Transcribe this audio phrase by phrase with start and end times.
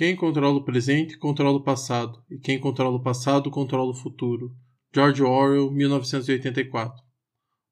[0.00, 4.50] Quem controla o presente controla o passado, e quem controla o passado controla o futuro.
[4.94, 7.04] George Orwell, 1984.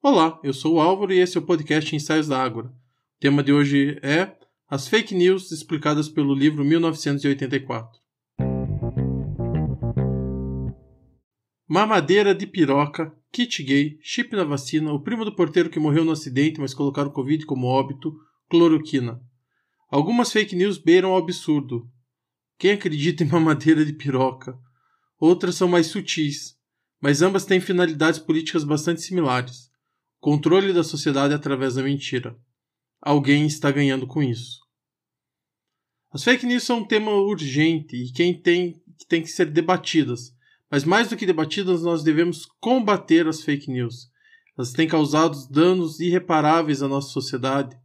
[0.02, 2.68] Olá, eu sou o Álvaro e esse é o podcast Ensaios da Ágora.
[2.68, 2.72] O
[3.18, 4.36] tema de hoje é
[4.68, 7.98] as fake news explicadas pelo livro 1984.
[11.66, 16.12] Mamadeira de piroca, kit gay, chip na vacina, o primo do porteiro que morreu no
[16.12, 18.12] acidente, mas colocaram Covid como óbito,
[18.50, 19.18] cloroquina.
[19.90, 21.90] Algumas fake news beiram ao absurdo.
[22.58, 24.58] Quem acredita em mamadeira de piroca?
[25.18, 26.56] Outras são mais sutis,
[27.00, 29.70] mas ambas têm finalidades políticas bastante similares.
[30.20, 32.36] Controle da sociedade através da mentira.
[33.00, 34.58] Alguém está ganhando com isso.
[36.10, 40.36] As fake news são um tema urgente e quem tem, tem que ser debatidas
[40.70, 44.10] mas mais do que debatidas, nós devemos combater as fake news.
[44.56, 47.76] Elas têm causado danos irreparáveis à nossa sociedade.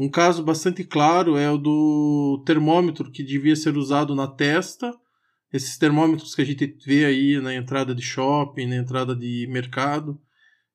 [0.00, 4.94] Um caso bastante claro é o do termômetro que devia ser usado na testa.
[5.52, 10.16] Esses termômetros que a gente vê aí na entrada de shopping, na entrada de mercado,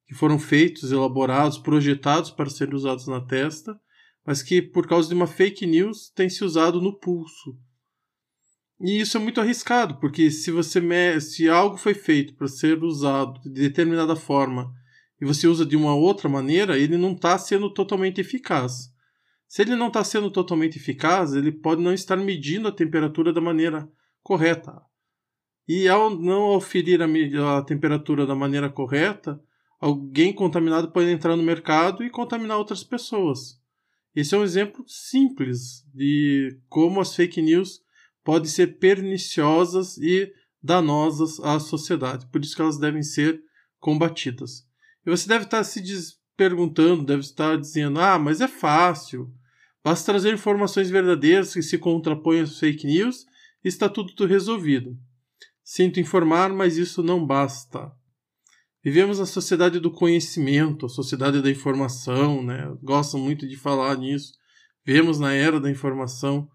[0.05, 3.79] que foram feitos, elaborados, projetados para serem usados na testa,
[4.27, 7.57] mas que por causa de uma fake news tem se usado no pulso.
[8.81, 10.81] E isso é muito arriscado, porque se você
[11.21, 14.69] se algo foi feito para ser usado de determinada forma
[15.21, 18.92] e você usa de uma outra maneira, ele não está sendo totalmente eficaz.
[19.53, 23.39] Se ele não está sendo totalmente eficaz, ele pode não estar medindo a temperatura da
[23.39, 23.87] maneira
[24.23, 24.81] correta.
[25.67, 29.39] E ao não oferir a, a temperatura da maneira correta,
[29.79, 33.61] alguém contaminado pode entrar no mercado e contaminar outras pessoas.
[34.15, 37.79] Esse é um exemplo simples de como as fake news
[38.23, 42.25] podem ser perniciosas e danosas à sociedade.
[42.31, 43.39] Por isso que elas devem ser
[43.79, 44.67] combatidas.
[45.05, 45.79] E você deve estar se
[46.35, 49.31] perguntando, deve estar dizendo: ah, mas é fácil.
[49.83, 53.25] Basta trazer informações verdadeiras que se contrapõem às fake news
[53.63, 54.97] e está tudo resolvido.
[55.63, 57.91] Sinto informar, mas isso não basta.
[58.83, 62.73] Vivemos na sociedade do conhecimento, a sociedade da informação, né?
[62.81, 64.33] Gostam muito de falar nisso.
[64.85, 66.49] Vivemos na era da informação.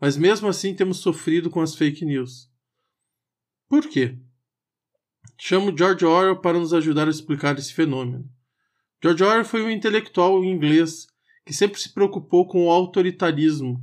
[0.00, 2.50] Mas mesmo assim temos sofrido com as fake news.
[3.68, 4.18] Por quê?
[5.38, 8.28] Chamo George Orwell para nos ajudar a explicar esse fenômeno.
[9.02, 11.06] George Orwell foi um intelectual inglês
[11.50, 13.82] que sempre se preocupou com o autoritarismo.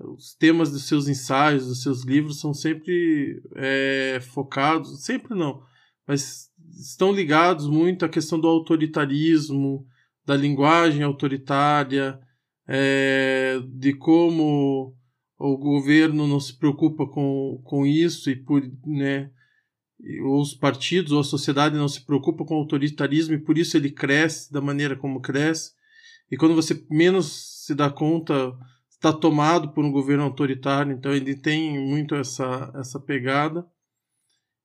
[0.00, 5.62] Os temas dos seus ensaios, dos seus livros são sempre é, focados, sempre não,
[6.08, 9.86] mas estão ligados muito à questão do autoritarismo,
[10.26, 12.18] da linguagem autoritária,
[12.66, 14.92] é, de como
[15.38, 19.30] o governo não se preocupa com, com isso e por né
[20.24, 23.92] os partidos ou a sociedade não se preocupa com o autoritarismo e por isso ele
[23.92, 25.77] cresce da maneira como cresce
[26.30, 28.56] e quando você menos se dá conta
[28.90, 33.66] está tomado por um governo autoritário então ele tem muito essa essa pegada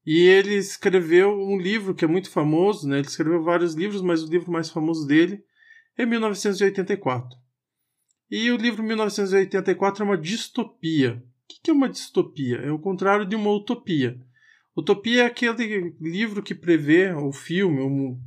[0.05, 4.23] e ele escreveu um livro que é muito famoso né ele escreveu vários livros mas
[4.23, 5.43] o livro mais famoso dele
[5.97, 7.43] é 1984
[8.35, 11.23] e o livro 1984 é uma distopia.
[11.43, 12.57] O que é uma distopia?
[12.57, 14.19] É o contrário de uma utopia.
[14.75, 18.19] Utopia é aquele livro que prevê, o filme, um,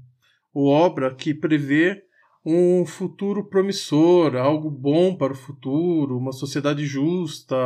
[0.54, 2.04] ou obra que prevê
[2.48, 7.56] um futuro promissor, algo bom para o futuro, uma sociedade justa,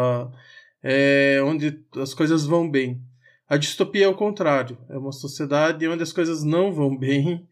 [0.82, 2.98] é, onde as coisas vão bem.
[3.46, 7.46] A distopia é o contrário, é uma sociedade onde as coisas não vão bem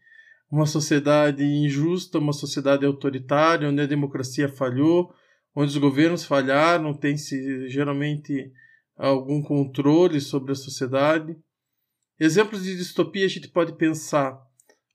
[0.51, 5.13] uma sociedade injusta, uma sociedade autoritária, onde a democracia falhou,
[5.55, 8.51] onde os governos falharam, tem-se geralmente
[8.97, 11.37] algum controle sobre a sociedade.
[12.19, 14.48] Exemplos de distopia a gente pode pensar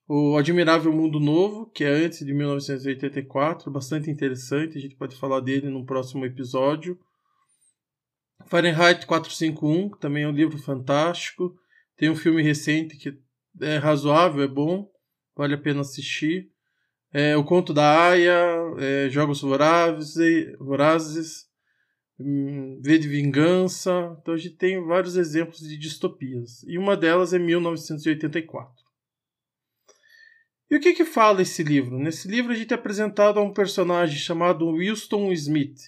[0.09, 5.41] o Admirável Mundo Novo, que é antes de 1984, bastante interessante, a gente pode falar
[5.41, 6.99] dele no próximo episódio.
[8.47, 11.55] Fahrenheit 451, que também é um livro fantástico.
[11.97, 13.19] Tem um filme recente que
[13.61, 14.93] é razoável, é bom
[15.37, 16.51] vale a pena assistir.
[17.13, 18.37] É, o Conto da Aya,
[18.79, 20.15] é, Jogos Vorazes,
[20.59, 21.47] Vorazes
[22.19, 24.17] hum, V de Vingança.
[24.21, 26.63] Então a gente tem vários exemplos de distopias.
[26.65, 28.84] E uma delas é 1984.
[30.75, 32.01] E o que, que fala esse livro?
[32.01, 35.79] Nesse livro a gente é apresentado a um personagem chamado Winston Smith.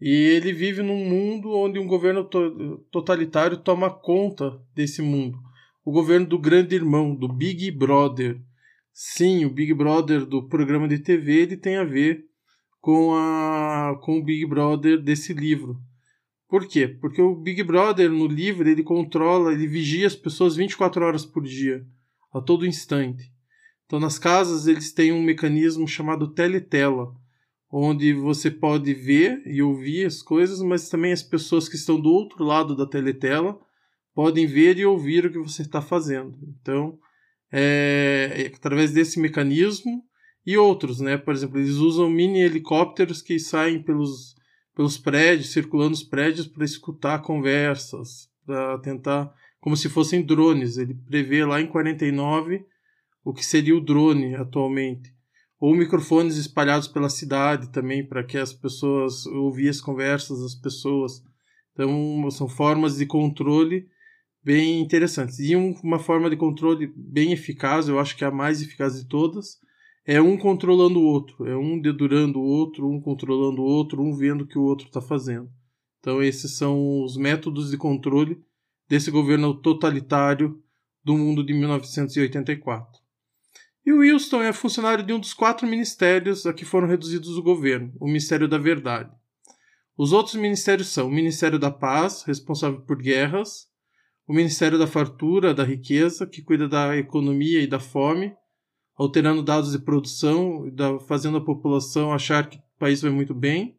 [0.00, 5.38] E ele vive num mundo onde um governo to totalitário toma conta desse mundo.
[5.84, 8.42] O governo do grande irmão, do Big Brother.
[8.92, 12.24] Sim, o Big Brother do programa de TV ele tem a ver
[12.80, 15.78] com, a, com o Big Brother desse livro.
[16.48, 16.88] Por quê?
[16.88, 21.44] Porque o Big Brother no livro ele controla, ele vigia as pessoas 24 horas por
[21.44, 21.86] dia,
[22.34, 23.30] a todo instante.
[23.92, 27.14] Então nas casas eles têm um mecanismo chamado teletela,
[27.70, 32.08] onde você pode ver e ouvir as coisas, mas também as pessoas que estão do
[32.08, 33.60] outro lado da teletela
[34.14, 36.38] podem ver e ouvir o que você está fazendo.
[36.58, 36.98] Então,
[37.52, 40.02] é, é, através desse mecanismo
[40.46, 41.18] e outros, né?
[41.18, 44.34] Por exemplo, eles usam mini helicópteros que saem pelos,
[44.74, 49.30] pelos prédios, circulando os prédios para escutar conversas, para tentar,
[49.60, 50.78] como se fossem drones.
[50.78, 52.71] Ele prevê lá em 49
[53.24, 55.14] o que seria o drone atualmente.
[55.60, 61.22] Ou microfones espalhados pela cidade também, para que as pessoas ouvissem as conversas das pessoas.
[61.72, 63.86] Então, são formas de controle
[64.42, 65.38] bem interessantes.
[65.38, 69.06] E uma forma de controle bem eficaz, eu acho que é a mais eficaz de
[69.08, 69.60] todas,
[70.04, 74.16] é um controlando o outro, é um dedurando o outro, um controlando o outro, um
[74.16, 75.48] vendo o que o outro está fazendo.
[76.00, 78.42] Então, esses são os métodos de controle
[78.88, 80.60] desse governo totalitário
[81.04, 83.01] do mundo de 1984.
[83.84, 87.42] E o Wilson é funcionário de um dos quatro ministérios a que foram reduzidos o
[87.42, 89.10] governo, o Ministério da Verdade.
[89.98, 93.66] Os outros ministérios são o Ministério da Paz, responsável por guerras,
[94.26, 98.32] o Ministério da Fartura, da Riqueza, que cuida da economia e da fome,
[98.96, 100.72] alterando dados de produção,
[101.08, 103.76] fazendo a população achar que o país vai muito bem,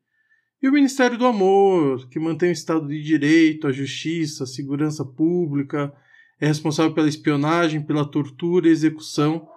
[0.62, 5.04] e o Ministério do Amor, que mantém o Estado de Direito, a justiça, a segurança
[5.06, 5.94] pública,
[6.40, 9.48] é responsável pela espionagem, pela tortura e execução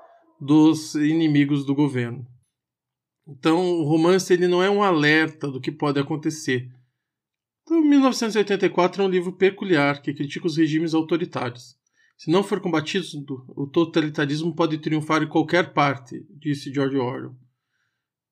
[0.40, 2.26] dos inimigos do governo.
[3.26, 6.70] Então, o romance ele não é um alerta do que pode acontecer.
[7.62, 11.76] Então, 1984 é um livro peculiar que critica os regimes autoritários.
[12.16, 13.06] Se não for combatido,
[13.56, 17.34] o totalitarismo pode triunfar em qualquer parte, disse George Orwell.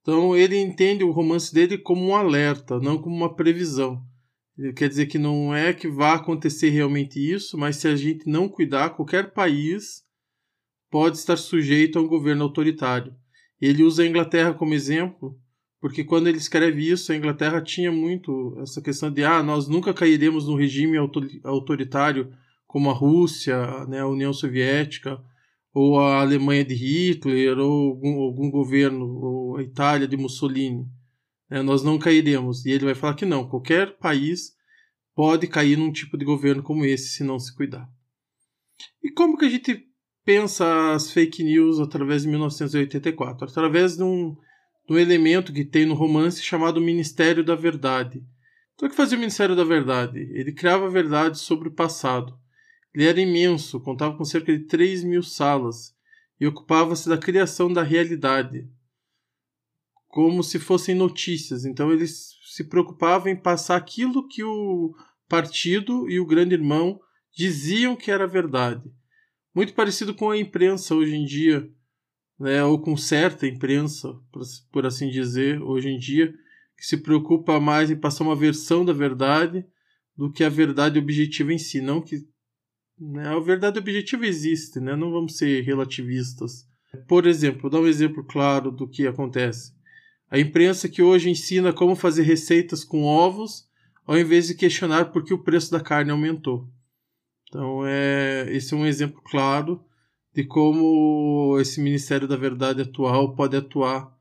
[0.01, 4.01] Então, ele entende o romance dele como um alerta, não como uma previsão.
[4.57, 8.29] Ele quer dizer que não é que vá acontecer realmente isso, mas se a gente
[8.29, 10.04] não cuidar, qualquer país
[10.95, 13.13] pode estar sujeito a um governo autoritário.
[13.61, 15.37] Ele usa a Inglaterra como exemplo,
[15.81, 19.93] porque quando ele escreve isso, a Inglaterra tinha muito essa questão de ah, nós nunca
[19.93, 20.97] cairemos num regime
[21.43, 22.33] autoritário
[22.65, 25.21] como a Rússia, né, a União Soviética,
[25.73, 30.87] ou a Alemanha de Hitler, ou algum, algum governo, ou a Itália de Mussolini.
[31.51, 32.65] É, nós não cairemos.
[32.65, 34.53] E ele vai falar que não, qualquer país
[35.13, 37.91] pode cair num tipo de governo como esse se não se cuidar.
[39.03, 39.93] E como que a gente
[40.25, 44.35] pensa as fake news através de 1984, através de um,
[44.89, 48.25] de um elemento que tem no romance chamado Ministério da Verdade.
[48.75, 50.19] Então, o que fazia o Ministério da Verdade?
[50.33, 52.37] Ele criava verdades sobre o passado.
[52.95, 55.95] Ele era imenso, contava com cerca de 3 mil salas
[56.41, 58.69] e ocupava-se da criação da realidade,
[60.09, 61.65] como se fossem notícias.
[61.65, 64.95] Então, eles se preocupavam em passar aquilo que o
[65.29, 67.01] partido e o grande irmão
[67.33, 68.93] diziam que era verdade
[69.55, 71.71] muito parecido com a imprensa hoje em dia,
[72.39, 74.13] né, ou com certa imprensa,
[74.73, 76.35] por assim dizer, hoje em dia,
[76.77, 79.65] que se preocupa mais em passar uma versão da verdade
[80.17, 81.81] do que a verdade objetiva em si.
[81.81, 82.27] Não que
[82.99, 86.67] né, a verdade objetiva existe, né, não vamos ser relativistas.
[87.07, 89.73] Por exemplo, vou dar um exemplo claro do que acontece.
[90.31, 93.69] A imprensa que hoje ensina como fazer receitas com ovos,
[94.07, 96.69] ao invés de questionar por que o preço da carne aumentou.
[97.55, 99.81] Então, é, esse é um exemplo claro
[100.35, 104.13] de como esse Ministério da Verdade atual pode atuar.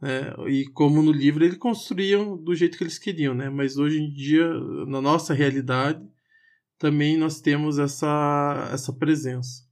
[0.00, 0.34] Né?
[0.48, 3.50] E como no livro eles construíam do jeito que eles queriam, né?
[3.50, 4.48] mas hoje em dia,
[4.86, 6.02] na nossa realidade,
[6.78, 9.66] também nós temos essa, essa presença.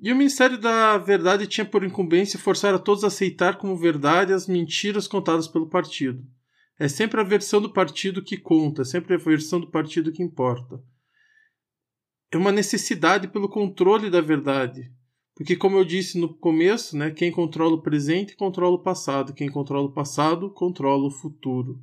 [0.00, 4.32] E o Ministério da Verdade tinha por incumbência forçar a todos a aceitar como verdade
[4.32, 6.24] as mentiras contadas pelo partido.
[6.78, 10.22] É sempre a versão do partido que conta, é sempre a versão do partido que
[10.22, 10.82] importa
[12.30, 14.92] é uma necessidade pelo controle da verdade.
[15.34, 19.50] Porque, como eu disse no começo, né, quem controla o presente controla o passado, quem
[19.50, 21.78] controla o passado controla o futuro.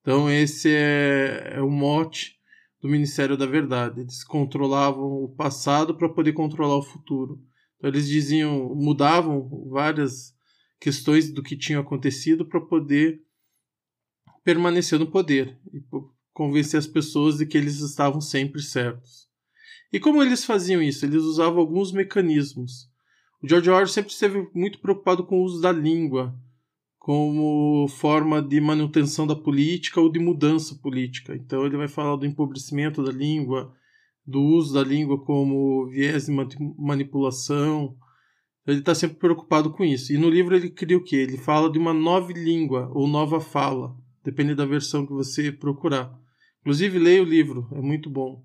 [0.00, 2.38] Então, esse é, é o mote
[2.80, 4.00] do Ministério da Verdade.
[4.00, 7.42] Eles controlavam o passado para poder controlar o futuro.
[7.76, 10.32] Então, eles diziam, mudavam várias
[10.80, 13.20] questões do que tinha acontecido para poder
[14.44, 15.82] permanecer no poder e
[16.32, 19.29] convencer as pessoas de que eles estavam sempre certos.
[19.92, 21.04] E como eles faziam isso?
[21.04, 22.88] Eles usavam alguns mecanismos.
[23.42, 26.34] O George Orwell sempre esteve muito preocupado com o uso da língua
[26.98, 31.34] como forma de manutenção da política ou de mudança política.
[31.34, 33.74] Então ele vai falar do empobrecimento da língua,
[34.24, 36.32] do uso da língua como viés de
[36.78, 37.96] manipulação.
[38.66, 40.12] Ele está sempre preocupado com isso.
[40.12, 41.16] E no livro ele cria o quê?
[41.16, 46.14] Ele fala de uma nova língua ou nova fala, depende da versão que você procurar.
[46.60, 48.44] Inclusive leia o livro, é muito bom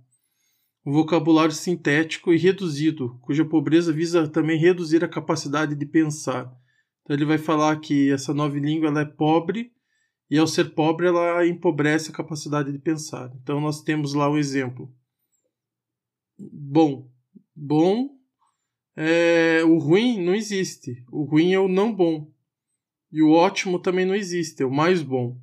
[0.86, 6.46] um vocabulário sintético e reduzido, cuja pobreza visa também reduzir a capacidade de pensar.
[7.02, 9.74] Então ele vai falar que essa nova língua ela é pobre
[10.30, 13.32] e ao ser pobre ela empobrece a capacidade de pensar.
[13.42, 14.94] Então nós temos lá um exemplo.
[16.38, 17.10] Bom,
[17.56, 18.10] bom,
[18.96, 21.04] é, o ruim não existe.
[21.12, 22.32] O ruim é o não bom.
[23.12, 25.40] E o ótimo também não existe, é o mais bom.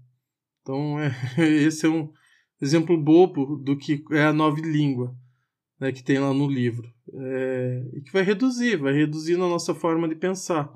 [0.60, 2.12] Então é, esse é um
[2.60, 5.16] exemplo bobo do que é a nova língua
[5.82, 6.88] né, que tem lá no livro.
[7.12, 10.72] É, e que vai reduzir, vai reduzindo a nossa forma de pensar.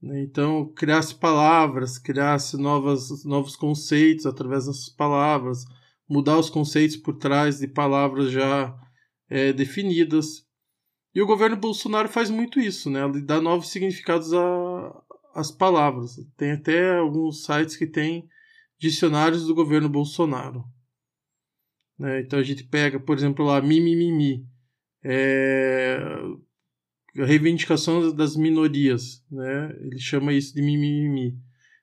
[0.00, 0.22] Né?
[0.22, 5.62] Então, criar-se palavras, criar-se novos conceitos através das palavras,
[6.08, 8.74] mudar os conceitos por trás de palavras já
[9.28, 10.46] é, definidas.
[11.14, 13.04] E o governo Bolsonaro faz muito isso, né?
[13.04, 14.30] Ele dá novos significados
[15.34, 16.16] às palavras.
[16.34, 18.26] Tem até alguns sites que têm
[18.78, 20.64] dicionários do governo Bolsonaro.
[21.98, 22.20] Né?
[22.20, 24.46] Então a gente pega, por exemplo, lá mimimi.
[25.02, 25.98] É,
[27.16, 29.76] a reivindicação das minorias, né?
[29.80, 31.36] Ele chama isso de mimimi.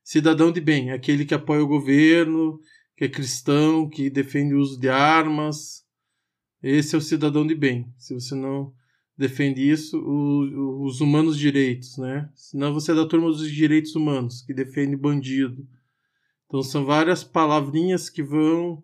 [0.04, 2.60] Cidadão de bem, aquele que apoia o governo,
[2.96, 5.84] que é cristão, que defende o uso de armas.
[6.62, 7.92] Esse é o cidadão de bem.
[7.98, 8.74] Se você não
[9.18, 12.30] defende isso, o, os humanos direitos, né?
[12.36, 15.68] Senão você é da turma dos direitos humanos, que defende bandido.
[16.46, 18.84] Então são várias palavrinhas que vão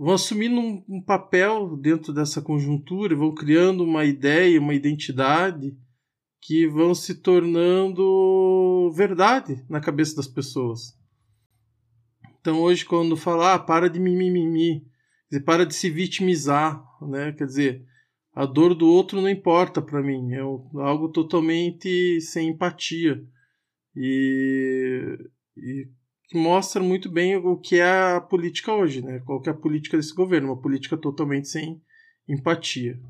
[0.00, 5.76] vão assumindo um, um, papel dentro dessa conjuntura, vão criando uma ideia, uma identidade
[6.40, 10.98] que vão se tornando verdade na cabeça das pessoas.
[12.40, 14.86] Então hoje quando falar, ah, para de mimimi,
[15.44, 17.32] para de se vitimizar, né?
[17.32, 17.84] Quer dizer,
[18.34, 23.22] a dor do outro não importa para mim, é algo totalmente sem empatia.
[23.94, 25.18] E,
[25.58, 25.88] e
[26.30, 29.18] que mostra muito bem o que é a política hoje, né?
[29.26, 31.82] Qual que é a política desse governo, uma política totalmente sem
[32.28, 33.00] empatia.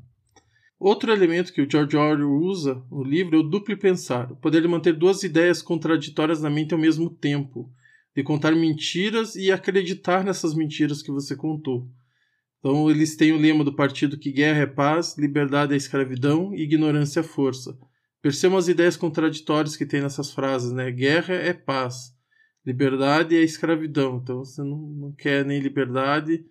[0.79, 4.63] Outro elemento que o George Orwell usa no livro é o duplo pensar, o poder
[4.63, 7.71] de manter duas ideias contraditórias na mente ao mesmo tempo,
[8.15, 11.87] de contar mentiras e acreditar nessas mentiras que você contou.
[12.57, 16.63] Então eles têm o lema do partido que guerra é paz, liberdade é escravidão e
[16.63, 17.77] ignorância é força.
[18.19, 20.89] Percebam as ideias contraditórias que tem nessas frases, né?
[20.89, 22.15] Guerra é paz,
[22.65, 24.19] Liberdade é escravidão.
[24.21, 26.45] Então você não, não quer nem liberdade,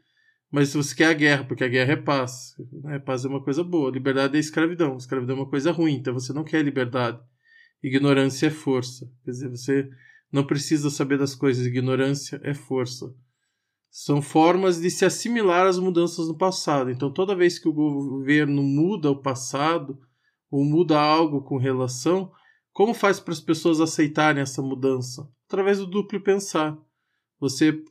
[0.50, 2.54] mas você quer a guerra, porque a guerra é paz.
[2.72, 2.98] Né?
[2.98, 3.90] Paz é uma coisa boa.
[3.90, 4.96] Liberdade é escravidão.
[4.96, 5.94] Escravidão é uma coisa ruim.
[5.94, 7.20] Então você não quer liberdade.
[7.82, 9.10] Ignorância é força.
[9.24, 9.88] Quer dizer, você
[10.32, 11.66] não precisa saber das coisas.
[11.66, 13.14] Ignorância é força.
[13.90, 16.90] São formas de se assimilar às mudanças no passado.
[16.90, 19.98] Então, toda vez que o governo muda o passado,
[20.50, 22.30] ou muda algo com relação,
[22.72, 25.28] como faz para as pessoas aceitarem essa mudança?
[25.50, 26.78] Através do duplo pensar.
[27.40, 27.82] Você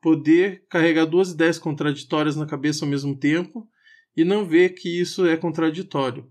[0.00, 3.68] poder carregar duas ideias contraditórias na cabeça ao mesmo tempo
[4.16, 6.30] e não ver que isso é contraditório.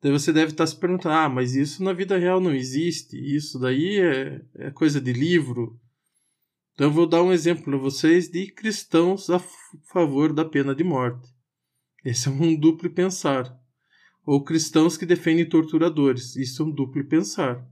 [0.00, 3.58] Daí você deve estar se perguntando: ah, mas isso na vida real não existe, isso
[3.58, 5.78] daí é, é coisa de livro.
[6.72, 9.40] Então eu vou dar um exemplo para vocês de cristãos a
[9.92, 11.28] favor da pena de morte.
[12.02, 13.54] Esse é um duplo pensar.
[14.24, 16.36] Ou cristãos que defendem torturadores.
[16.36, 17.66] Isso é um duplo pensar.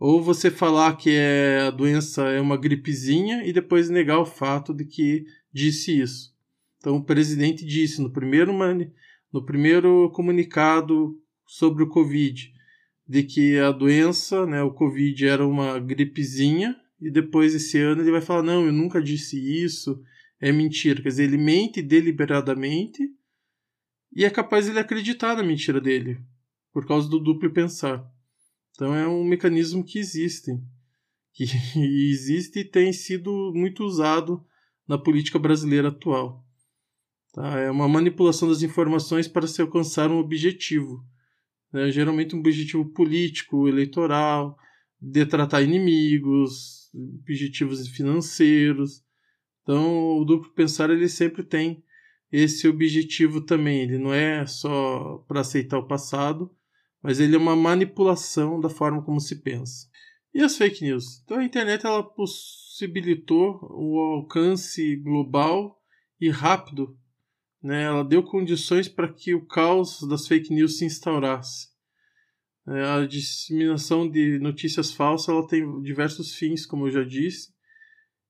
[0.00, 4.72] Ou você falar que é, a doença é uma gripezinha e depois negar o fato
[4.72, 6.34] de que disse isso.
[6.78, 8.50] Então o presidente disse no primeiro,
[9.30, 12.50] no primeiro comunicado sobre o Covid
[13.06, 18.10] de que a doença, né, o Covid era uma gripezinha e depois esse ano ele
[18.10, 20.02] vai falar não, eu nunca disse isso,
[20.40, 21.02] é mentira.
[21.02, 23.02] Quer dizer, ele mente deliberadamente
[24.16, 26.22] e é capaz ele acreditar na mentira dele
[26.72, 28.02] por causa do duplo pensar.
[28.80, 30.52] Então é um mecanismo que existe,
[31.34, 31.44] que
[32.10, 34.42] existe e tem sido muito usado
[34.88, 36.42] na política brasileira atual.
[37.34, 37.58] Tá?
[37.58, 41.04] É uma manipulação das informações para se alcançar um objetivo,
[41.70, 41.90] né?
[41.90, 44.56] geralmente um objetivo político, eleitoral,
[44.98, 49.04] de tratar inimigos, objetivos financeiros.
[49.62, 51.84] Então o duplo pensar ele sempre tem
[52.32, 53.82] esse objetivo também.
[53.82, 56.50] Ele não é só para aceitar o passado,
[57.02, 59.88] mas ele é uma manipulação da forma como se pensa.
[60.32, 61.22] E as fake news?
[61.24, 65.80] Então a internet ela possibilitou o alcance global
[66.20, 66.96] e rápido,
[67.62, 67.84] né?
[67.84, 71.70] Ela deu condições para que o caos das fake news se instaurasse.
[72.68, 77.52] É, a disseminação de notícias falsas ela tem diversos fins, como eu já disse,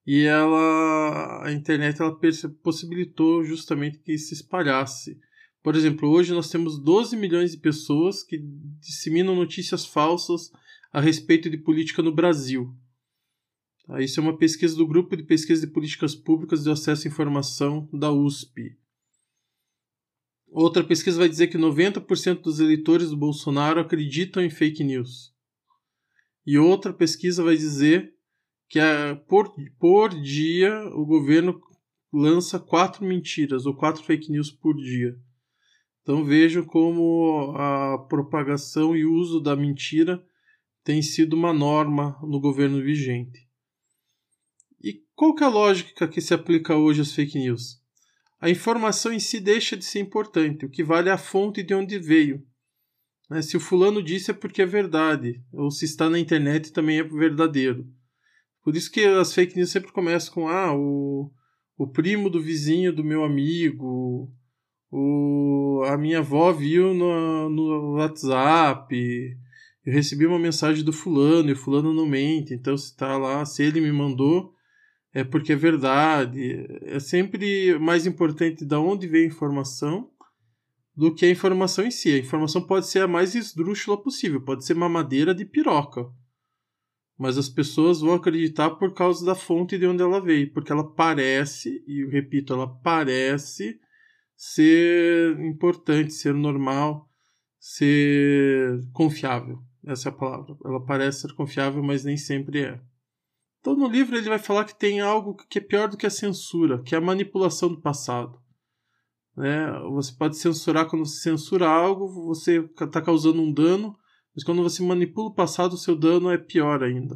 [0.07, 2.17] e ela a internet ela
[2.63, 5.19] possibilitou justamente que se espalhasse
[5.63, 8.37] por exemplo, hoje nós temos 12 milhões de pessoas que
[8.79, 10.51] disseminam notícias falsas
[10.91, 12.75] a respeito de política no Brasil.
[13.85, 14.01] Tá?
[14.01, 17.87] Isso é uma pesquisa do Grupo de Pesquisa de Políticas Públicas de Acesso à Informação
[17.93, 18.75] da USP.
[20.47, 25.33] Outra pesquisa vai dizer que 90% dos eleitores do Bolsonaro acreditam em fake news.
[26.45, 28.13] e outra pesquisa vai dizer
[28.67, 31.61] que a, por, por dia o governo
[32.11, 35.17] lança quatro mentiras ou quatro fake news por dia.
[36.01, 40.23] Então vejam como a propagação e uso da mentira
[40.83, 43.47] tem sido uma norma no governo vigente.
[44.83, 47.79] E qual que é a lógica que se aplica hoje às fake news?
[48.39, 51.75] A informação em si deixa de ser importante, o que vale é a fonte de
[51.75, 52.43] onde veio.
[53.29, 53.43] Né?
[53.43, 57.03] Se o fulano disse é porque é verdade, ou se está na internet também é
[57.03, 57.87] verdadeiro.
[58.63, 61.31] Por isso que as fake news sempre começam com ah, o,
[61.77, 64.33] o primo do vizinho do meu amigo,
[64.91, 68.93] o, a minha avó viu no, no WhatsApp,
[69.85, 73.45] eu recebi uma mensagem do fulano e o fulano não mente, então se está lá,
[73.45, 74.53] se ele me mandou,
[75.13, 76.67] é porque é verdade.
[76.83, 80.09] É sempre mais importante de onde vem a informação
[80.95, 82.13] do que a informação em si.
[82.13, 86.05] A informação pode ser a mais esdrúxula possível, pode ser mamadeira de piroca.
[87.17, 90.83] Mas as pessoas vão acreditar por causa da fonte de onde ela veio, porque ela
[90.83, 93.79] parece, e eu repito, ela parece
[94.43, 97.07] ser importante, ser normal,
[97.59, 99.59] ser confiável.
[99.85, 100.57] Essa é a palavra.
[100.65, 102.81] Ela parece ser confiável, mas nem sempre é.
[103.59, 106.09] Então, no livro, ele vai falar que tem algo que é pior do que a
[106.09, 108.41] censura, que é a manipulação do passado.
[109.37, 109.71] Né?
[109.91, 113.95] Você pode censurar quando você censura algo, você está causando um dano,
[114.35, 117.15] mas quando você manipula o passado, o seu dano é pior ainda.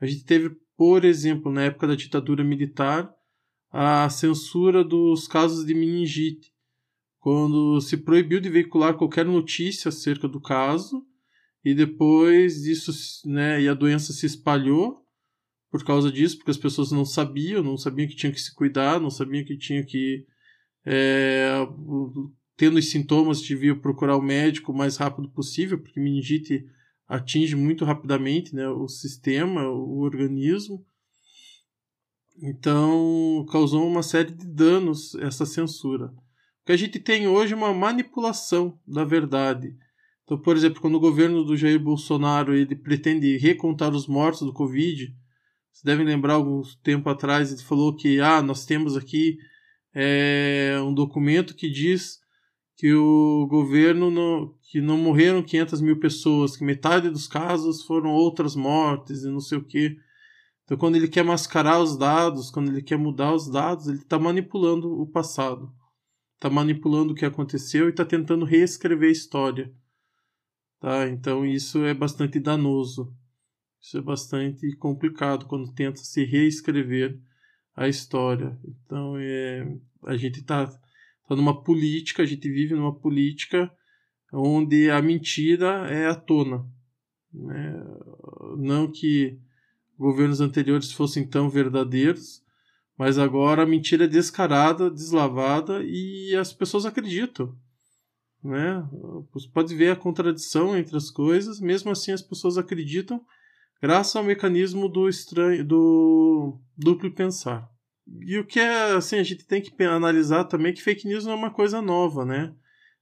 [0.00, 3.08] A gente teve, por exemplo, na época da ditadura militar,
[3.70, 6.55] a censura dos casos de meningite,
[7.26, 11.04] quando se proibiu de veicular qualquer notícia acerca do caso,
[11.64, 12.92] e depois disso,
[13.28, 15.04] né, e a doença se espalhou
[15.68, 19.00] por causa disso, porque as pessoas não sabiam, não sabiam que tinham que se cuidar,
[19.00, 20.24] não sabiam que tinham que
[20.84, 21.48] é,
[22.56, 26.64] tendo os sintomas, devia procurar o médico o mais rápido possível, porque meningite
[27.08, 30.86] atinge muito rapidamente né, o sistema, o organismo.
[32.40, 36.14] Então, causou uma série de danos essa censura.
[36.66, 39.74] Que a gente tem hoje uma manipulação da verdade.
[40.24, 44.52] Então, por exemplo, quando o governo do Jair Bolsonaro ele pretende recontar os mortos do
[44.52, 45.06] Covid,
[45.70, 49.38] vocês devem lembrar algum tempo atrás ele falou que ah, nós temos aqui
[49.94, 52.18] é, um documento que diz
[52.76, 58.10] que o governo não, que não morreram 500 mil pessoas, que metade dos casos foram
[58.10, 59.96] outras mortes e não sei o que.
[60.64, 64.18] Então, quando ele quer mascarar os dados, quando ele quer mudar os dados, ele está
[64.18, 65.72] manipulando o passado,
[66.36, 69.72] está manipulando o que aconteceu e está tentando reescrever a história.
[70.80, 71.08] Tá?
[71.08, 73.12] Então, isso é bastante danoso.
[73.80, 77.18] Isso é bastante complicado quando tenta se reescrever
[77.74, 78.58] a história.
[78.64, 79.66] Então, é,
[80.04, 83.70] a gente está tá numa política, a gente vive numa política
[84.32, 86.66] onde a mentira é à tona.
[87.32, 87.74] Né?
[88.58, 89.38] Não que
[89.98, 92.42] governos anteriores fossem tão verdadeiros,
[92.98, 97.54] mas agora a mentira é descarada, deslavada e as pessoas acreditam.
[98.42, 98.82] Né?
[99.32, 103.20] Você pode ver a contradição entre as coisas, mesmo assim as pessoas acreditam
[103.82, 107.68] graças ao mecanismo do estranho do duplo pensar.
[108.20, 111.32] E o que é assim, a gente tem que analisar também que fake news não
[111.32, 112.54] é uma coisa nova, né?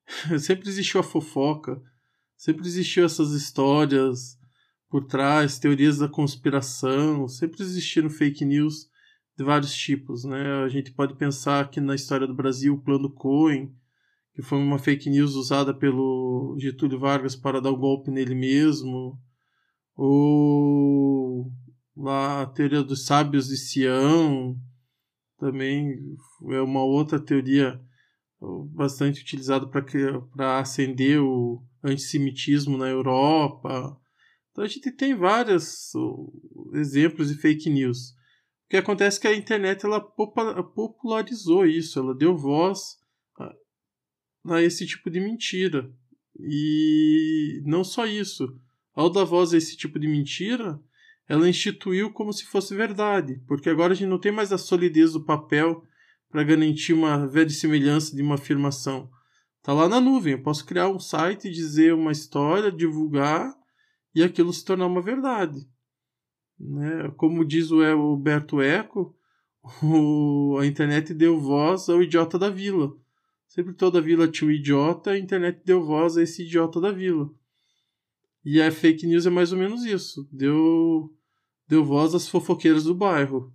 [0.41, 1.81] sempre existiu a fofoca,
[2.37, 4.39] sempre existiu essas histórias
[4.89, 8.89] por trás, teorias da conspiração, sempre existiram fake news
[9.37, 10.63] de vários tipos, né?
[10.65, 13.75] A gente pode pensar que na história do Brasil o plano Cohen,
[14.35, 18.35] que foi uma fake news usada pelo Getúlio Vargas para dar o um golpe nele
[18.35, 19.19] mesmo,
[19.97, 21.51] ou
[21.97, 24.57] lá a teoria dos sábios de Sião
[25.39, 26.17] também
[26.51, 27.81] é uma outra teoria
[28.73, 33.97] bastante utilizada para acender o antissemitismo na Europa.
[34.51, 35.93] Então a gente tem vários
[36.75, 38.15] exemplos de fake news.
[38.67, 42.99] O que acontece é que a internet ela popularizou isso, ela deu voz
[43.39, 43.55] a,
[44.55, 45.93] a esse tipo de mentira.
[46.39, 48.59] E não só isso,
[48.95, 50.81] ao dar voz a esse tipo de mentira,
[51.29, 55.13] ela instituiu como se fosse verdade, porque agora a gente não tem mais a solidez
[55.13, 55.87] do papel
[56.29, 59.11] para garantir uma verossimilhança de uma afirmação.
[59.59, 63.55] Está lá na nuvem, eu posso criar um site, dizer uma história, divulgar
[64.15, 65.67] e aquilo se tornar uma verdade.
[66.59, 67.13] Né?
[67.17, 69.17] Como diz o Alberto Eco,
[69.83, 72.93] o, a internet deu voz ao idiota da vila.
[73.47, 77.31] Sempre toda vila tinha um idiota, a internet deu voz a esse idiota da vila.
[78.45, 80.29] E a fake news é mais ou menos isso.
[80.31, 81.11] Deu,
[81.69, 83.53] deu voz às fofoqueiras do bairro.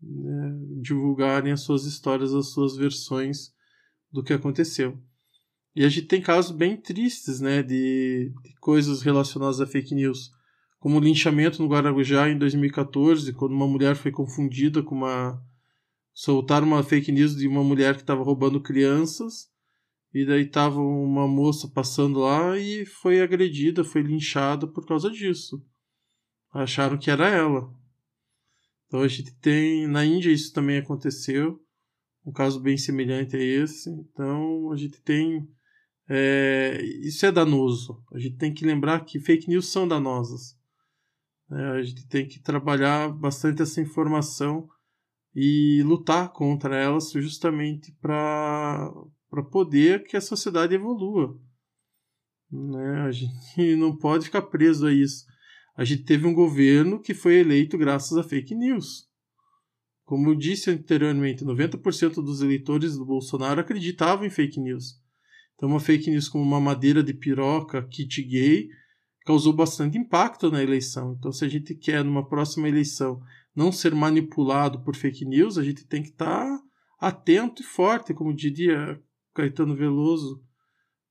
[0.00, 0.58] Né?
[0.80, 3.52] Divulgarem as suas histórias, as suas versões
[4.10, 4.98] do que aconteceu.
[5.74, 10.30] E a gente tem casos bem tristes, né, de, de coisas relacionadas a fake news,
[10.86, 15.44] como o linchamento no Guarujá em 2014, quando uma mulher foi confundida com uma
[16.14, 19.50] soltaram uma fake news de uma mulher que estava roubando crianças
[20.14, 25.60] e daí tava uma moça passando lá e foi agredida, foi linchada por causa disso.
[26.52, 27.68] Acharam que era ela.
[28.86, 29.88] Então a gente tem.
[29.88, 31.60] Na Índia isso também aconteceu.
[32.24, 33.90] Um caso bem semelhante a esse.
[33.90, 35.48] Então a gente tem.
[36.08, 38.00] É, isso é danoso.
[38.14, 40.55] A gente tem que lembrar que fake news são danosas.
[41.50, 44.68] É, a gente tem que trabalhar bastante essa informação
[45.34, 48.90] e lutar contra elas justamente para
[49.50, 51.38] poder que a sociedade evolua.
[52.50, 53.02] Né?
[53.02, 55.24] A gente não pode ficar preso a isso.
[55.76, 59.06] A gente teve um governo que foi eleito graças a fake news.
[60.04, 65.00] Como eu disse anteriormente, 90% dos eleitores do Bolsonaro acreditavam em fake news.
[65.54, 68.68] Então, uma fake news como uma madeira de piroca, kit gay,
[69.26, 71.16] causou bastante impacto na eleição.
[71.18, 73.20] Então, se a gente quer, numa próxima eleição,
[73.54, 76.62] não ser manipulado por fake news, a gente tem que estar tá
[77.00, 79.02] atento e forte, como diria
[79.34, 80.40] Caetano Veloso,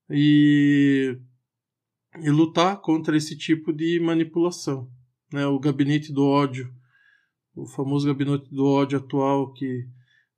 [0.10, 1.20] e,
[2.22, 4.90] e lutar contra esse tipo de manipulação.
[5.34, 5.46] Né?
[5.46, 6.74] O gabinete do ódio,
[7.54, 9.90] o famoso gabinete do ódio atual, que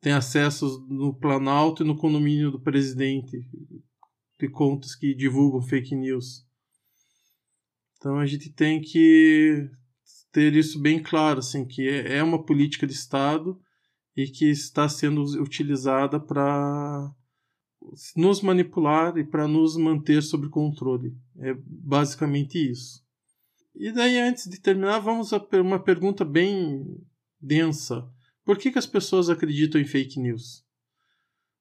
[0.01, 3.37] tem acesso no Planalto e no condomínio do presidente,
[4.39, 6.46] de contas que divulgam fake news.
[7.97, 9.69] Então a gente tem que
[10.31, 13.59] ter isso bem claro, assim, que é, é uma política de Estado
[14.15, 17.11] e que está sendo utilizada para
[18.15, 21.15] nos manipular e para nos manter sob controle.
[21.39, 23.03] É basicamente isso.
[23.75, 26.83] E daí, antes de terminar, vamos a uma pergunta bem
[27.39, 28.07] densa.
[28.43, 30.63] Por que, que as pessoas acreditam em fake news?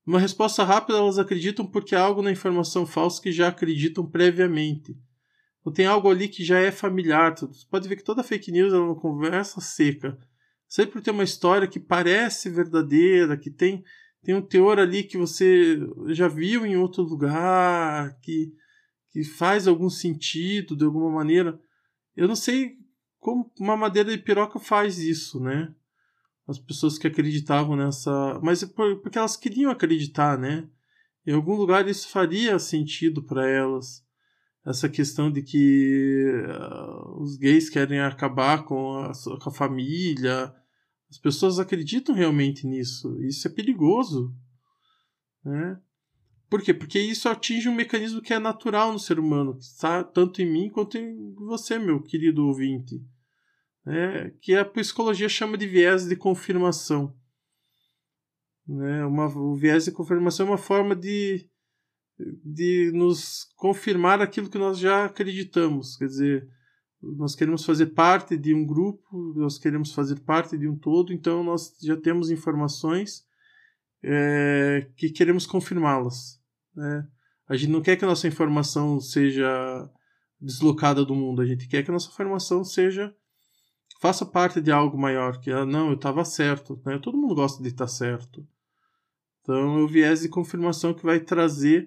[0.07, 4.97] Uma resposta rápida, elas acreditam porque há algo na informação falsa que já acreditam previamente.
[5.67, 7.35] Ou tem algo ali que já é familiar.
[7.37, 10.17] Você pode ver que toda fake news é uma conversa seca.
[10.69, 13.83] Sempre tem uma história que parece verdadeira, que tem,
[14.23, 15.77] tem um teor ali que você
[16.11, 18.53] já viu em outro lugar, que,
[19.11, 21.61] que faz algum sentido de alguma maneira.
[22.15, 22.77] Eu não sei
[23.19, 25.75] como uma madeira de piroca faz isso, né?
[26.47, 28.39] As pessoas que acreditavam nessa.
[28.41, 30.69] Mas é porque elas queriam acreditar, né?
[31.27, 34.06] Em algum lugar isso faria sentido para elas
[34.67, 40.53] essa questão de que uh, os gays querem acabar com a, com a, família.
[41.09, 43.17] As pessoas acreditam realmente nisso.
[43.23, 44.35] Isso é perigoso.
[45.45, 45.81] Né?
[46.51, 46.75] Por quê?
[46.75, 50.51] Porque isso atinge um mecanismo que é natural no ser humano, que está tanto em
[50.51, 53.01] mim quanto em você, meu querido ouvinte.
[53.85, 54.33] Né?
[54.41, 57.17] Que a psicologia chama de viés de confirmação.
[58.67, 59.07] Né?
[59.07, 61.49] Uma, o viés de confirmação é uma forma de
[62.19, 65.97] de nos confirmar aquilo que nós já acreditamos.
[65.97, 66.49] Quer dizer,
[67.03, 71.45] nós queremos fazer parte de um grupo, nós queremos fazer parte de um todo, então
[71.45, 73.25] nós já temos informações
[74.03, 76.41] é, que queremos confirmá-las.
[76.75, 77.07] Né?
[77.49, 79.89] A gente não quer que a nossa informação seja
[80.41, 83.15] deslocada do mundo, a gente quer que a nossa informação seja
[84.01, 86.99] faça parte de algo maior, que ah, não, eu estava certo, né?
[86.99, 88.47] Todo mundo gosta de estar certo.
[89.41, 91.87] Então, é o viés de confirmação que vai trazer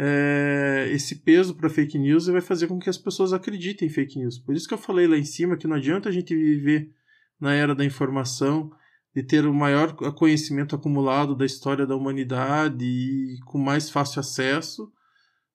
[0.00, 3.90] é, esse peso para fake news e vai fazer com que as pessoas acreditem em
[3.90, 4.38] fake news.
[4.38, 6.94] Por isso que eu falei lá em cima que não adianta a gente viver
[7.40, 8.70] na era da informação,
[9.12, 14.92] de ter o maior conhecimento acumulado da história da humanidade e com mais fácil acesso,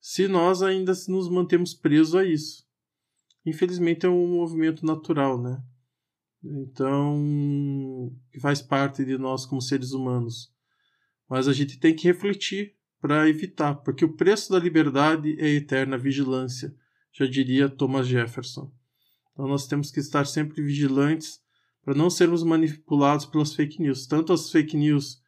[0.01, 2.67] se nós ainda nos mantemos presos a isso.
[3.45, 5.63] Infelizmente é um movimento natural, né?
[6.43, 10.53] Então, faz parte de nós como seres humanos.
[11.29, 15.49] Mas a gente tem que refletir para evitar, porque o preço da liberdade é a
[15.55, 16.73] eterna vigilância,
[17.11, 18.71] já diria Thomas Jefferson.
[19.33, 21.41] Então nós temos que estar sempre vigilantes
[21.83, 25.21] para não sermos manipulados pelas fake news, tanto as fake news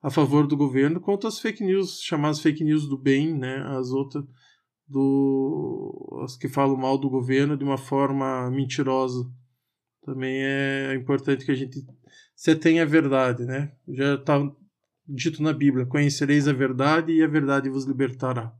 [0.00, 3.90] a favor do governo quanto as fake news chamadas fake news do bem, né, as
[3.90, 4.24] outras
[4.86, 9.28] do as que falam mal do governo de uma forma mentirosa.
[10.04, 11.84] Também é importante que a gente
[12.36, 13.72] se tenha a verdade, né?
[13.88, 14.38] Já está
[15.08, 18.54] dito na Bíblia: Conhecereis a verdade e a verdade vos libertará.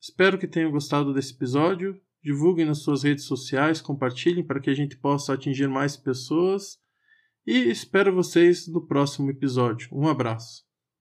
[0.00, 2.00] Espero que tenham gostado desse episódio.
[2.22, 6.78] Divulguem nas suas redes sociais, compartilhem para que a gente possa atingir mais pessoas.
[7.46, 9.88] E espero vocês no próximo episódio.
[9.92, 10.65] Um abraço.